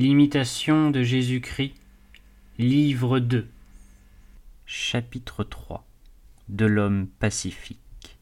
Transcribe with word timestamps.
L'imitation 0.00 0.92
de 0.92 1.02
Jésus-Christ, 1.02 1.74
livre 2.56 3.18
2, 3.18 3.48
chapitre 4.64 5.42
3 5.42 5.84
De 6.48 6.66
l'homme 6.66 7.08
pacifique. 7.18 8.16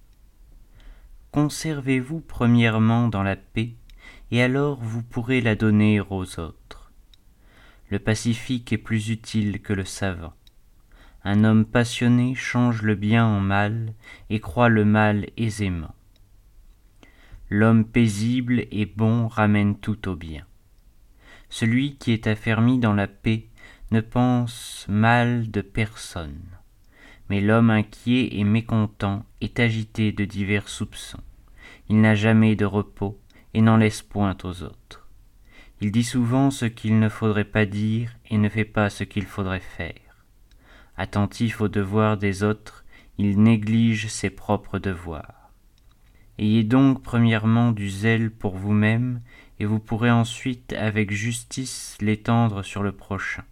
Conservez-vous 1.33 2.21
premièrement 2.21 3.09
dans 3.09 3.23
la 3.23 3.37
paix, 3.37 3.75
et 4.31 4.43
alors 4.43 4.79
vous 4.81 5.03
pourrez 5.03 5.43
la 5.43 5.55
donner 5.55 6.01
aux 6.01 6.41
autres. 6.41 6.93
Le 7.91 7.99
pacifique 7.99 8.73
est 8.73 8.79
plus 8.79 9.11
utile 9.11 9.61
que 9.61 9.75
le 9.75 9.85
savant. 9.85 10.33
Un 11.25 11.45
homme 11.45 11.67
passionné 11.67 12.35
change 12.35 12.81
le 12.81 12.95
bien 12.95 13.27
en 13.27 13.41
mal 13.41 13.93
et 14.31 14.41
croit 14.41 14.71
le 14.71 14.87
mal 14.87 15.27
aisément. 15.37 15.95
L'homme 17.51 17.85
paisible 17.85 18.65
et 18.71 18.87
bon 18.87 19.29
ramène 19.29 19.79
tout 19.79 20.09
au 20.09 20.17
bien. 20.17 20.47
Celui 21.59 21.97
qui 21.97 22.13
est 22.13 22.27
affermi 22.27 22.79
dans 22.79 22.93
la 22.93 23.07
paix 23.07 23.47
ne 23.91 24.03
pense 24.03 24.85
mal 24.91 25.51
de 25.51 25.63
personne. 25.63 26.43
Mais 27.31 27.41
l'homme 27.41 27.71
inquiet 27.71 28.29
et 28.33 28.45
mécontent 28.45 29.25
est 29.41 29.59
agité 29.59 30.13
de 30.13 30.27
divers 30.27 30.69
soupçons. 30.69 31.23
Il 31.89 32.03
n'a 32.03 32.15
jamais 32.15 32.57
de 32.57 32.67
repos 32.67 33.19
et 33.55 33.63
n'en 33.63 33.79
laisse 33.79 34.03
point 34.03 34.37
aux 34.45 34.65
autres. 34.65 35.09
Il 35.81 35.93
dit 35.93 36.05
souvent 36.05 36.51
ce 36.51 36.67
qu'il 36.67 36.99
ne 36.99 37.09
faudrait 37.09 37.45
pas 37.45 37.65
dire 37.65 38.13
et 38.29 38.37
ne 38.37 38.51
fait 38.51 38.67
pas 38.67 38.91
ce 38.91 39.05
qu'il 39.05 39.25
faudrait 39.25 39.61
faire. 39.61 40.27
Attentif 40.99 41.63
aux 41.63 41.69
devoirs 41.69 42.19
des 42.19 42.43
autres, 42.43 42.85
il 43.17 43.43
néglige 43.43 44.09
ses 44.09 44.29
propres 44.29 44.79
devoirs. 44.79 45.46
Ayez 46.39 46.65
donc 46.65 47.03
premièrement 47.03 47.73
du 47.73 47.89
zèle 47.89 48.31
pour 48.31 48.57
vous-même 48.57 49.21
et 49.59 49.65
vous 49.65 49.79
pourrez 49.79 50.11
ensuite 50.11 50.75
avec 50.75 51.11
justice 51.11 51.97
l'étendre 52.01 52.63
sur 52.63 52.83
le 52.83 52.93
prochain. 52.93 53.45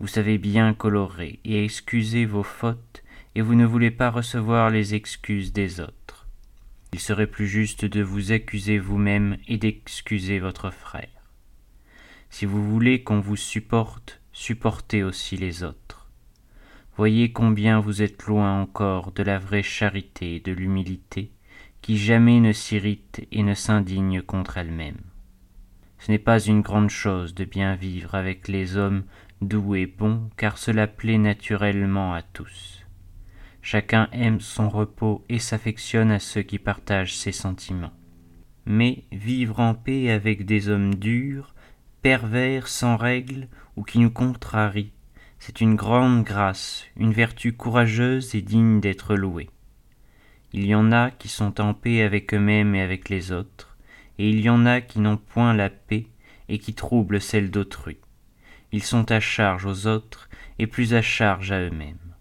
Vous 0.00 0.06
savez 0.06 0.38
bien 0.38 0.74
colorer 0.74 1.40
et 1.44 1.64
excuser 1.64 2.24
vos 2.24 2.42
fautes, 2.42 3.02
et 3.34 3.40
vous 3.40 3.54
ne 3.54 3.66
voulez 3.66 3.90
pas 3.90 4.10
recevoir 4.10 4.70
les 4.70 4.94
excuses 4.94 5.52
des 5.52 5.80
autres. 5.80 6.28
Il 6.92 7.00
serait 7.00 7.26
plus 7.26 7.48
juste 7.48 7.84
de 7.84 8.02
vous 8.02 8.30
accuser 8.30 8.78
vous-même 8.78 9.36
et 9.48 9.56
d'excuser 9.56 10.38
votre 10.38 10.70
frère. 10.70 11.08
Si 12.30 12.46
vous 12.46 12.64
voulez 12.64 13.02
qu'on 13.02 13.20
vous 13.20 13.36
supporte, 13.36 14.20
supportez 14.32 15.02
aussi 15.02 15.36
les 15.36 15.64
autres. 15.64 16.08
Voyez 16.96 17.32
combien 17.32 17.80
vous 17.80 18.02
êtes 18.02 18.24
loin 18.26 18.60
encore 18.60 19.10
de 19.10 19.24
la 19.24 19.40
vraie 19.40 19.64
charité 19.64 20.36
et 20.36 20.40
de 20.40 20.52
l'humilité, 20.52 21.30
qui 21.84 21.98
jamais 21.98 22.40
ne 22.40 22.52
s'irrite 22.52 23.26
et 23.30 23.42
ne 23.42 23.52
s'indigne 23.52 24.22
contre 24.22 24.56
elle-même. 24.56 25.02
Ce 25.98 26.10
n'est 26.10 26.18
pas 26.18 26.40
une 26.40 26.62
grande 26.62 26.88
chose 26.88 27.34
de 27.34 27.44
bien 27.44 27.74
vivre 27.74 28.14
avec 28.14 28.48
les 28.48 28.78
hommes 28.78 29.04
doux 29.42 29.74
et 29.74 29.84
bons, 29.84 30.30
car 30.38 30.56
cela 30.56 30.86
plaît 30.86 31.18
naturellement 31.18 32.14
à 32.14 32.22
tous. 32.22 32.86
Chacun 33.60 34.08
aime 34.12 34.40
son 34.40 34.70
repos 34.70 35.26
et 35.28 35.38
s'affectionne 35.38 36.10
à 36.10 36.20
ceux 36.20 36.40
qui 36.40 36.58
partagent 36.58 37.18
ses 37.18 37.32
sentiments. 37.32 37.92
Mais 38.64 39.04
vivre 39.12 39.60
en 39.60 39.74
paix 39.74 40.10
avec 40.10 40.46
des 40.46 40.70
hommes 40.70 40.94
durs, 40.94 41.54
pervers, 42.00 42.66
sans 42.66 42.96
règles, 42.96 43.46
ou 43.76 43.82
qui 43.82 43.98
nous 43.98 44.10
contrarient, 44.10 44.94
c'est 45.38 45.60
une 45.60 45.74
grande 45.74 46.24
grâce, 46.24 46.86
une 46.96 47.12
vertu 47.12 47.52
courageuse 47.52 48.34
et 48.34 48.40
digne 48.40 48.80
d'être 48.80 49.14
louée. 49.14 49.50
Il 50.56 50.66
y 50.66 50.74
en 50.76 50.92
a 50.92 51.10
qui 51.10 51.26
sont 51.26 51.60
en 51.60 51.74
paix 51.74 52.02
avec 52.02 52.32
eux-mêmes 52.32 52.76
et 52.76 52.80
avec 52.80 53.08
les 53.08 53.32
autres, 53.32 53.76
et 54.18 54.30
il 54.30 54.40
y 54.40 54.48
en 54.48 54.66
a 54.66 54.80
qui 54.80 55.00
n'ont 55.00 55.16
point 55.16 55.52
la 55.52 55.68
paix 55.68 56.06
et 56.48 56.60
qui 56.60 56.74
troublent 56.74 57.20
celle 57.20 57.50
d'autrui. 57.50 57.96
Ils 58.70 58.84
sont 58.84 59.10
à 59.10 59.18
charge 59.18 59.66
aux 59.66 59.88
autres 59.88 60.28
et 60.60 60.68
plus 60.68 60.94
à 60.94 61.02
charge 61.02 61.50
à 61.50 61.58
eux-mêmes. 61.58 62.14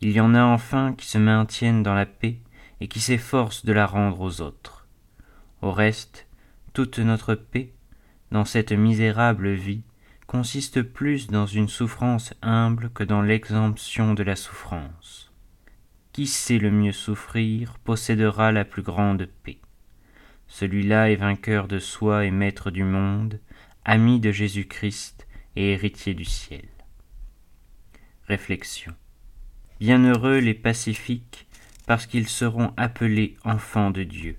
Il 0.00 0.12
y 0.12 0.20
en 0.20 0.34
a 0.34 0.44
enfin 0.44 0.94
qui 0.94 1.06
se 1.06 1.18
maintiennent 1.18 1.82
dans 1.82 1.92
la 1.92 2.06
paix 2.06 2.38
et 2.80 2.88
qui 2.88 3.00
s'efforcent 3.00 3.66
de 3.66 3.72
la 3.74 3.84
rendre 3.84 4.22
aux 4.22 4.40
autres. 4.40 4.86
Au 5.60 5.72
reste, 5.72 6.26
toute 6.72 6.98
notre 7.00 7.34
paix, 7.34 7.70
dans 8.30 8.46
cette 8.46 8.72
misérable 8.72 9.52
vie, 9.52 9.82
consiste 10.26 10.80
plus 10.80 11.26
dans 11.26 11.46
une 11.46 11.68
souffrance 11.68 12.32
humble 12.40 12.88
que 12.94 13.04
dans 13.04 13.20
l'exemption 13.20 14.14
de 14.14 14.22
la 14.22 14.36
souffrance. 14.36 15.25
Qui 16.16 16.26
sait 16.26 16.56
le 16.56 16.70
mieux 16.70 16.92
souffrir 16.92 17.78
possédera 17.84 18.50
la 18.50 18.64
plus 18.64 18.80
grande 18.80 19.28
paix. 19.42 19.58
Celui-là 20.48 21.10
est 21.10 21.16
vainqueur 21.16 21.68
de 21.68 21.78
soi 21.78 22.24
et 22.24 22.30
maître 22.30 22.70
du 22.70 22.84
monde, 22.84 23.38
ami 23.84 24.18
de 24.18 24.32
Jésus-Christ 24.32 25.26
et 25.56 25.72
héritier 25.72 26.14
du 26.14 26.24
ciel. 26.24 26.64
Réflexion. 28.28 28.94
Bienheureux 29.78 30.38
les 30.38 30.54
pacifiques, 30.54 31.46
parce 31.86 32.06
qu'ils 32.06 32.28
seront 32.28 32.72
appelés 32.78 33.36
enfants 33.44 33.90
de 33.90 34.02
Dieu. 34.02 34.38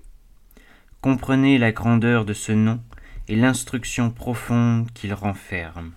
Comprenez 1.00 1.58
la 1.58 1.70
grandeur 1.70 2.24
de 2.24 2.32
ce 2.32 2.50
nom 2.50 2.82
et 3.28 3.36
l'instruction 3.36 4.10
profonde 4.10 4.90
qu'il 4.94 5.14
renferme. 5.14 5.92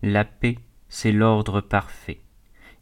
La 0.00 0.24
paix, 0.24 0.56
c'est 0.88 1.12
l'ordre 1.12 1.60
parfait, 1.60 2.22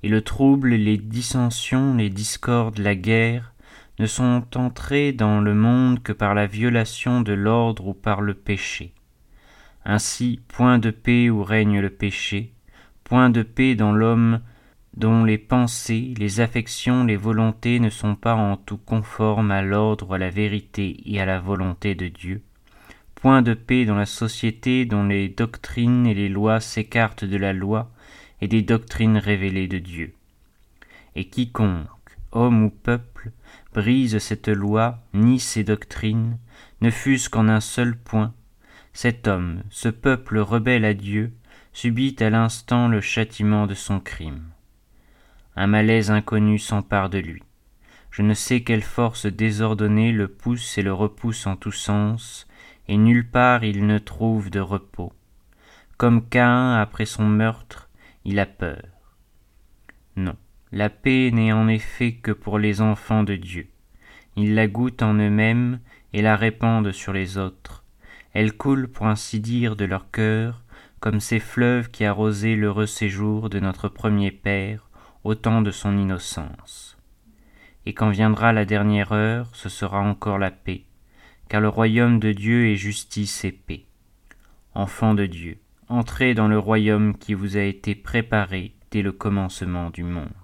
et 0.04 0.08
le 0.08 0.20
trouble, 0.20 0.74
les 0.74 0.98
dissensions, 0.98 1.94
les 1.94 2.10
discordes, 2.10 2.78
la 2.78 2.94
guerre, 2.94 3.54
ne 3.98 4.04
sont 4.04 4.44
entrés 4.54 5.14
dans 5.14 5.40
le 5.40 5.54
monde 5.54 6.02
que 6.02 6.12
par 6.12 6.34
la 6.34 6.46
violation 6.46 7.22
de 7.22 7.32
l'ordre 7.32 7.86
ou 7.86 7.94
par 7.94 8.20
le 8.20 8.34
péché. 8.34 8.92
Ainsi, 9.86 10.42
point 10.46 10.78
de 10.78 10.90
paix 10.90 11.30
où 11.30 11.42
règne 11.42 11.80
le 11.80 11.88
péché, 11.88 12.52
point 13.02 13.30
de 13.30 13.42
paix 13.42 13.76
dans 13.76 13.92
l'homme 13.92 14.40
dont 14.94 15.24
les 15.24 15.38
pensées, 15.38 16.12
les 16.18 16.40
affections, 16.40 17.04
les 17.04 17.16
volontés 17.16 17.80
ne 17.80 17.88
sont 17.88 18.14
pas 18.14 18.34
en 18.34 18.58
tout 18.58 18.76
conformes 18.76 19.52
à 19.52 19.62
l'ordre, 19.62 20.16
à 20.16 20.18
la 20.18 20.28
vérité 20.28 21.00
et 21.06 21.18
à 21.18 21.24
la 21.24 21.40
volonté 21.40 21.94
de 21.94 22.08
Dieu, 22.08 22.42
point 23.14 23.40
de 23.40 23.54
paix 23.54 23.86
dans 23.86 23.96
la 23.96 24.04
société 24.04 24.84
dont 24.84 25.04
les 25.04 25.30
doctrines 25.30 26.06
et 26.06 26.12
les 26.12 26.28
lois 26.28 26.60
s'écartent 26.60 27.24
de 27.24 27.38
la 27.38 27.54
loi 27.54 27.90
et 28.40 28.48
des 28.48 28.62
doctrines 28.62 29.18
révélées 29.18 29.68
de 29.68 29.78
Dieu. 29.78 30.14
Et 31.16 31.28
quiconque, 31.28 31.88
homme 32.32 32.64
ou 32.64 32.70
peuple, 32.70 33.30
brise 33.72 34.18
cette 34.18 34.48
loi 34.48 34.98
ni 35.12 35.40
ces 35.40 35.64
doctrines, 35.64 36.38
ne 36.80 36.90
fût-ce 36.90 37.30
qu'en 37.30 37.48
un 37.48 37.60
seul 37.60 37.96
point, 37.96 38.34
cet 38.92 39.26
homme, 39.26 39.62
ce 39.70 39.88
peuple 39.88 40.38
rebelle 40.38 40.84
à 40.84 40.94
Dieu, 40.94 41.32
subit 41.72 42.16
à 42.20 42.30
l'instant 42.30 42.88
le 42.88 43.00
châtiment 43.00 43.66
de 43.66 43.74
son 43.74 44.00
crime. 44.00 44.44
Un 45.56 45.66
malaise 45.66 46.10
inconnu 46.10 46.58
s'empare 46.58 47.10
de 47.10 47.18
lui. 47.18 47.42
Je 48.10 48.22
ne 48.22 48.34
sais 48.34 48.62
quelle 48.62 48.82
force 48.82 49.26
désordonnée 49.26 50.12
le 50.12 50.28
pousse 50.28 50.78
et 50.78 50.82
le 50.82 50.92
repousse 50.92 51.48
en 51.48 51.56
tous 51.56 51.72
sens, 51.72 52.46
et 52.86 52.96
nulle 52.96 53.28
part 53.28 53.64
il 53.64 53.86
ne 53.86 53.98
trouve 53.98 54.50
de 54.50 54.60
repos. 54.60 55.12
Comme 55.96 56.28
Caïn 56.28 56.76
après 56.76 57.06
son 57.06 57.24
meurtre, 57.24 57.83
il 58.24 58.38
a 58.38 58.46
peur. 58.46 58.82
Non, 60.16 60.36
la 60.72 60.90
paix 60.90 61.30
n'est 61.32 61.52
en 61.52 61.68
effet 61.68 62.12
que 62.14 62.32
pour 62.32 62.58
les 62.58 62.80
enfants 62.80 63.22
de 63.22 63.36
Dieu. 63.36 63.68
Ils 64.36 64.54
la 64.54 64.66
goûtent 64.66 65.02
en 65.02 65.14
eux-mêmes 65.14 65.80
et 66.12 66.22
la 66.22 66.36
répandent 66.36 66.92
sur 66.92 67.12
les 67.12 67.38
autres. 67.38 67.84
Elle 68.32 68.56
coule, 68.56 68.88
pour 68.88 69.06
ainsi 69.06 69.40
dire, 69.40 69.76
de 69.76 69.84
leur 69.84 70.10
cœur, 70.10 70.62
comme 71.00 71.20
ces 71.20 71.38
fleuves 71.38 71.90
qui 71.90 72.04
arrosaient 72.04 72.56
l'heureux 72.56 72.86
séjour 72.86 73.50
de 73.50 73.60
notre 73.60 73.88
premier 73.88 74.30
Père 74.30 74.88
au 75.22 75.34
temps 75.34 75.62
de 75.62 75.70
son 75.70 75.96
innocence. 75.96 76.96
Et 77.86 77.92
quand 77.92 78.10
viendra 78.10 78.52
la 78.52 78.64
dernière 78.64 79.12
heure, 79.12 79.54
ce 79.54 79.68
sera 79.68 80.00
encore 80.00 80.38
la 80.38 80.50
paix, 80.50 80.84
car 81.48 81.60
le 81.60 81.68
royaume 81.68 82.18
de 82.18 82.32
Dieu 82.32 82.68
est 82.68 82.76
justice 82.76 83.44
et 83.44 83.52
paix. 83.52 83.84
Enfants 84.74 85.14
de 85.14 85.26
Dieu, 85.26 85.58
entrez 85.88 86.34
dans 86.34 86.48
le 86.48 86.58
royaume 86.58 87.16
qui 87.16 87.34
vous 87.34 87.56
a 87.56 87.62
été 87.62 87.94
préparé 87.94 88.74
dès 88.90 89.02
le 89.02 89.12
commencement 89.12 89.90
du 89.90 90.04
monde. 90.04 90.43